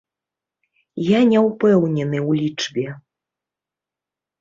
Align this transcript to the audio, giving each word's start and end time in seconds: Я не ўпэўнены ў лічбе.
Я 1.09 1.19
не 1.35 1.39
ўпэўнены 1.47 2.17
ў 2.29 2.43
лічбе. 2.43 2.87